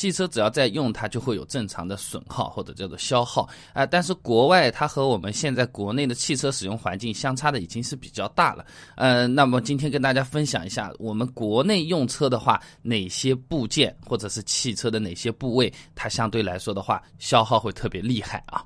[0.00, 3.84] 汽车只要在用，它就会有正常的损耗或者叫做消耗啊。
[3.84, 8.64] 但是国外它和我们现在国内的汽车使用环境相差的已经是比较大了。
[8.96, 18.64] 呃，那么今天跟大家分享一下，我们国内用车的话，哪些部件或者是汽车的哪些部位，它相对来说的话，消耗会特别厉害啊。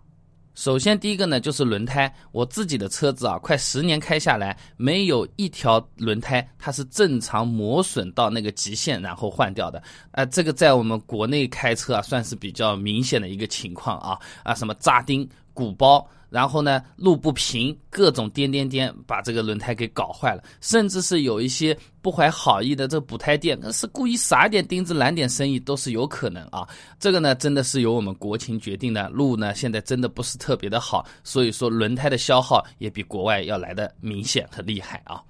[0.55, 2.13] 首先，第一个呢就是轮胎。
[2.31, 9.83] 我自己的车子啊，快十年开下来，没有一条轮胎它是正常磨损到那个极限然后换掉的。
[10.13, 16.07] 啊，这个在我们国内开车啊，算是比较明显的一个情况啊啊，什么扎钉、鼓包。
[16.31, 20.43] 然后呢，路不平，各种颠颠颠，把这个轮胎给搞坏了。
[20.61, 26.69] 甚至是有一些不怀好意的这补胎店，那是故意撒点钉子揽点生意，都是有可能啊。
[26.99, 29.09] 这个呢，真的是由我们国情决定的。
[29.11, 35.23] 路呢，现在真的不是特别的好，所以说轮胎的消耗也比国外要来的明显和厉害啊。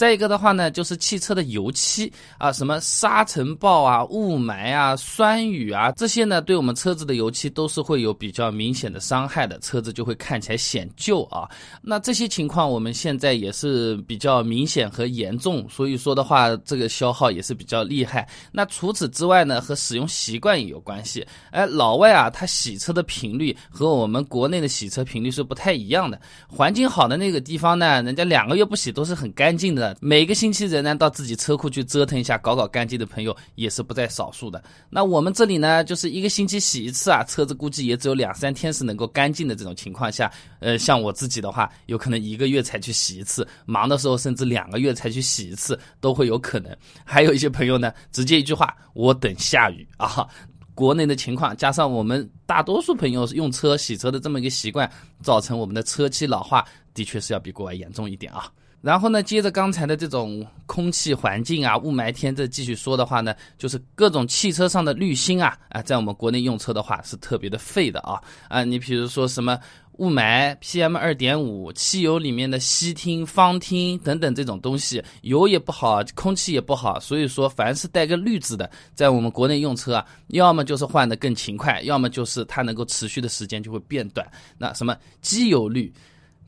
[0.00, 11.46] 再一个的话呢，就是汽车的油漆啊，什么沙尘暴啊、雾霾啊、酸雨啊，这些呢，对我们车子的油漆都是会有比较明显的伤害的，车子就会看起来显旧啊。
[11.82, 18.26] 那这些情况我们现在也是比较明显和严重，所以说的话，这个消耗也是比较厉害。
[18.50, 21.26] 那除此之外呢，和使用习惯也有关系。
[21.50, 26.18] 哎，老外啊，他洗车的频率和我们国内的洗车频率是不太一样的。
[26.48, 29.89] 环境好的那个地方呢，人家两个月不洗都是很干净的。
[30.00, 34.60] 每个星期仍然到自己车库去折腾一下，搞搞干净的朋友也是不在少数的。
[34.88, 39.54] 那我们这里呢，就是一个星期洗一次啊，车子估计也只有两三天是能够干净的。
[39.60, 46.74] 这种情况下，呃，像我自己的话，有可能一个月才去洗一次，忙的时候甚至两个月才去洗一次都会有可能。
[47.04, 50.26] 还有一些朋友呢，直接一句话，我等下雨啊。
[50.74, 54.90] 国内的情况加上我们大多数朋友用车洗车的这么一个习惯，
[55.22, 58.50] 造成我们的车漆老化的确是要比国外严重一点啊。
[58.82, 69.58] 然后呢，接着刚才的这种空气环境啊、雾霾天，这继续说的话呢，就是各种汽车上的滤芯啊，啊，在我们国内用车的话是特别的废的啊啊，你比如说什么
[69.98, 84.26] 雾霾、PM 二点五、汽油里面的烯烃、芳烃等等这种东西，油也不好，空气也不好，所以说凡是带个滤字的，在我们国内用车啊，要么就是换的更勤快，要么就是它能够持续的时间就会变短。
[84.56, 85.92] 那什么机油滤、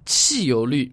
[0.07, 0.91] 汽油滤。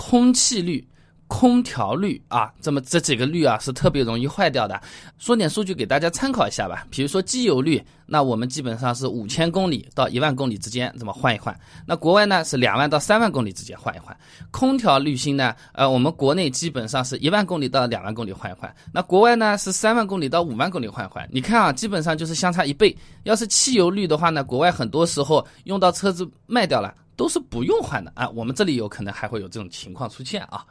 [0.00, 0.82] 空气滤、
[1.26, 4.80] 空调滤啊，这么这几个滤啊是特别容易坏掉的。
[5.18, 6.86] 说点数据给大家参考一下吧。
[6.90, 11.54] 比如说机油滤，那我们基本上是五千公里到一万公里之间这么换一换。
[11.86, 14.16] 那国外呢是两万到三万公里之间换一换。
[14.50, 18.74] 空调滤芯呢，呃，我们国内基本上是一万公里到两万公里换一换。
[18.94, 21.28] 那国外呢是三万公里到五万公里换一换。
[21.30, 22.96] 你看啊，基本上就是相差一倍。
[23.24, 26.94] 要是汽油滤的话呢，国外很多时候用到车子卖掉了。
[27.20, 30.64] 都是不用换的啊，我们这里有可能还会有这种情况出现啊。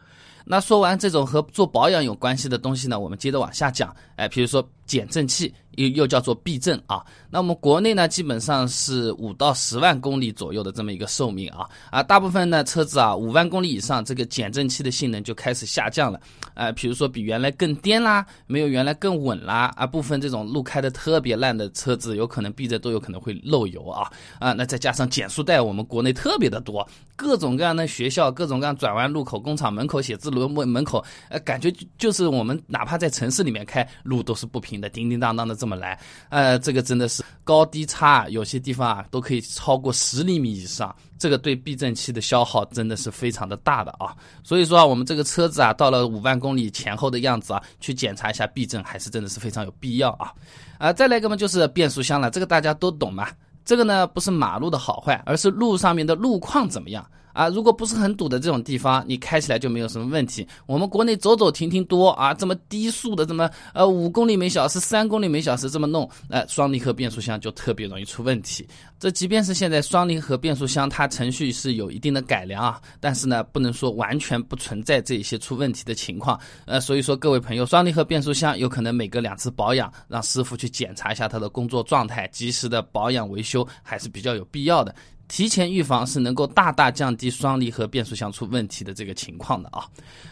[0.43, 3.95] 那说完这种和做保养有关系的东西呢，我们接着往下讲。
[4.15, 7.05] 哎，比如说减震器，又又叫做避震啊。
[7.29, 16.19] 那我们国内呢，基本上是五到十万公里左右的这么一个寿命啊啊，大部分呢车子啊五万公里以上，这个减震器的性能就开始下降了。
[16.55, 19.85] 呃，比如说比原来更颠啦，没有原来更稳啦啊。
[19.85, 24.53] 部分这种路开的特别烂的车子，有可能避震都有可能会漏油啊啊。
[24.53, 26.85] 那再加上减速带，我们国内特别的多，
[27.15, 30.39] 各种各样的学校，各种各样转弯路口、工厂门口写字楼。
[30.49, 44.15] 门门口，呃，感觉就是我们哪怕在城市里面开路都是不平的，叮叮当当的这么来，呃，这个真的是高低差，有些地方啊都可以超过十厘米以上，这个对避震器的消耗真的是非常的大的啊。
[44.43, 50.31] 所以说啊，我们这个车子啊，到了五万公里前后的样子啊，去检查一下避震，还是真的是非常有必要啊。
[50.77, 53.27] 啊，再来一个嘛，就是变速箱了，这个大家都懂嘛。
[53.65, 57.05] 这个呢，不是马路的好坏，而是路上面的路况怎么样。
[57.39, 60.45] 啊，如果不是很堵的这种地方，你开起来就没有什么问题。
[60.65, 68.67] 我们国内走走停停多啊，这么低速的，这么呃五公里每小时、三公里每小时这么弄，呃，双离合变速箱就特别容易出问题。
[68.99, 76.37] 这即便是现在双离合变速箱，它程序是有一定的改良啊，但是呢，不能说完全不存在这些出问题的情况。
[76.65, 84.93] 呃，所以说各位朋友，双离合变速箱有可能每隔两次保养，让师傅去检查一下它的工作状态，及时的保养维修还是比较有必要的。
[85.29, 89.85] 提前预防是能够大大降低双离合变速箱出问题的这个情况的啊，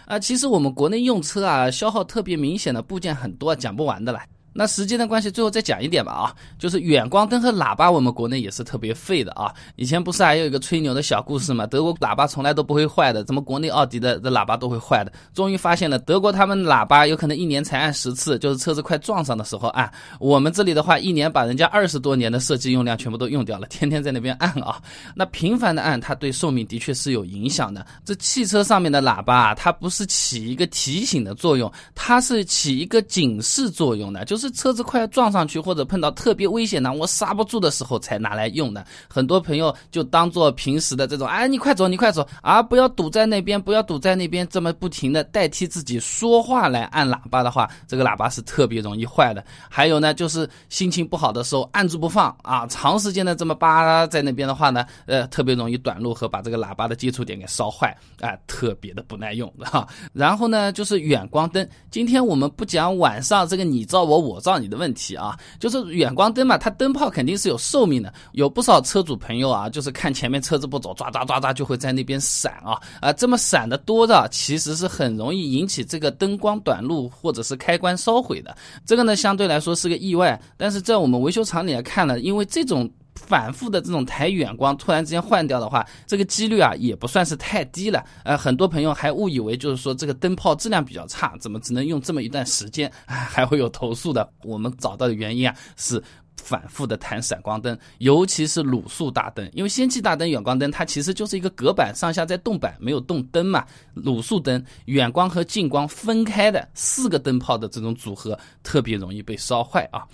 [0.06, 4.20] 啊，其实我们国内用车啊，消耗特别明显的部件很多，讲不完的了。
[4.58, 9.54] 那时间的关系，最后再讲一点吧啊，就是远光灯和喇叭，我们国内也是特别废的啊。
[9.76, 11.68] 以前不是还有一个吹牛的小故事吗？
[11.68, 15.14] 德国喇叭从来都不会坏的，怎么国内奥迪的的喇叭都会坏的？
[15.32, 19.88] 终于发现了，德国他们喇叭有可能一年才按十次，就是车子快撞上的时候按。
[20.20, 24.82] 我们这里的话，一年把人家二十多年的设计用量全部都用掉了，天天在那边按啊。
[25.14, 27.86] 那频繁的按，它对寿命的确是有影响的。
[28.04, 34.47] 这汽车上面的喇叭啊，它不是起一个提醒的作用，它是起一个警示作用的，就是。
[34.48, 38.86] 是车子快要撞上去或者碰到特别危险的，我刹不住的时候才拿来用的。
[39.10, 49.44] 很多朋友就当做平时的这种，哎，你快走，你快走啊，不要堵在那边，不要堵在那边，这么不停的代替自己说话来按喇叭的话，这个喇叭是特别容易坏的。
[49.70, 59.88] 还有呢，就是心情不好的时候按住不放啊，长时间的这么扒拉在那边的话呢，呃，特别容易短路和把这个喇叭的接触点给烧坏啊，特别的不耐用哈。
[60.14, 78.56] 然后呢，就是远光灯，今天我们不讲晚上这个你照我我照你的问题啊，就是远光灯嘛，它灯泡肯定是有寿命的，有不少车主朋友啊，就是看前面车子不走，抓抓抓抓就会在那边闪啊啊，这么闪的多的，其实是很容易引起这个灯光短路或者是开关烧毁的。
[78.86, 82.90] 这个呢，相对来说是个意外，但是在我们维修厂里来看呢，因为这种。
[83.28, 88.04] 反复的这种抬远光突然之间换掉的话，这个几率啊也不算是太低了。
[88.24, 94.28] 呃，很多朋友还误以为就是说这个灯泡质量比较差，怎么只能用这么一段时间，还会有投诉的。
[94.44, 96.02] 我们找到的原因啊是
[96.38, 103.66] 反复的弹闪光灯，尤其是卤素大灯，因为氙气大灯、远光灯它其实就是一个隔板，上下在动板，没有动灯嘛。
[103.96, 110.08] 卤素灯远光和近光分开的四个灯泡的这种组合，特别容易被烧坏啊。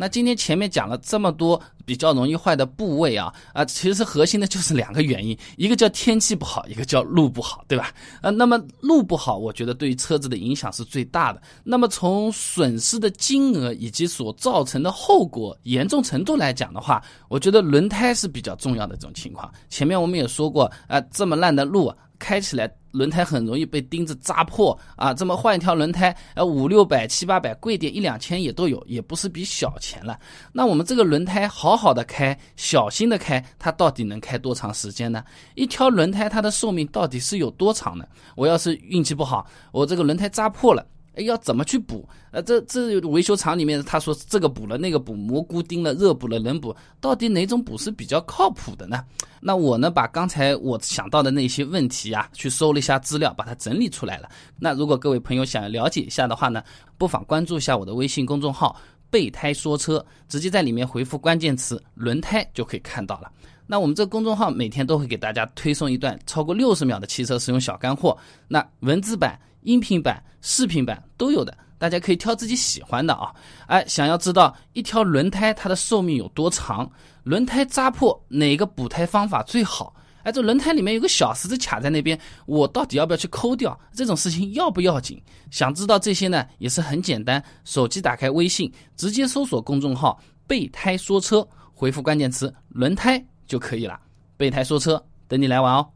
[0.00, 7.92] 那今天前面讲了这么多比较容易坏的部位啊啊，其实核心的就是两个原因，一个叫天气不好，一个叫路不好，对吧？
[8.22, 11.42] 呃，那么路不好，我觉得对于车子的影响是最大的。
[11.64, 19.52] 那么从损失的金额以及所造成的后果严重程度来讲的话，我觉得轮胎是比较重要的这种情况。
[19.68, 21.92] 前面我们也说过，啊，这么烂的路。
[22.20, 22.68] 开起来
[22.98, 25.14] 轮胎很容易被钉子扎破啊！
[25.14, 30.18] 这么换一条轮胎，呃，五六百、七八百，贵点一两千也都有，也不是笔小钱了。
[30.52, 35.22] 那我们这个轮胎好好的开，小心的开，它到底能开多长时间呢？
[35.54, 38.04] 一条轮胎它的寿命到底是有多长呢？
[38.34, 40.84] 我要是运气不好，我这个轮胎扎破了。
[41.24, 42.08] 要怎么去补？
[42.30, 49.04] 呃，这这维修厂里面他说这个补了那个补，蘑菇钉了，热补了，冷补，到底哪种补是比较靠谱的呢？
[49.40, 54.28] 那我呢，把刚才我想到的那些问题啊，去搜了一下资料，把它整理出来了。
[54.58, 56.62] 那如果各位朋友想要了解一下的话呢，
[56.96, 58.76] 不妨关注一下我的微信公众号
[59.10, 63.30] “备胎说车”，直接在里面回复关键词“轮胎”就可以看到了。
[63.68, 68.18] 那我们这个公众号每天都会给大家推送一段超过六十秒的汽车使用小干货，
[68.48, 69.38] 那文字版。
[69.62, 73.34] 音频版、视频版都有的，大家可以挑自己喜欢的啊！
[73.66, 76.90] 哎，想要知道一条轮胎它的寿命有多长，
[77.24, 79.92] 轮胎扎破哪个补胎方法最好？
[80.22, 83.78] 哎，这轮胎里面有个小石子卡在那边，我到底要不要去抠掉？
[83.92, 85.20] 这种事情要不要紧？
[85.50, 93.98] 想知道这些呢，也是很简单，手机打开微信，直接搜索公众号“备胎说车”，回复关键词“轮胎”就可以了。
[94.36, 95.90] 备胎说车，等你来玩哦。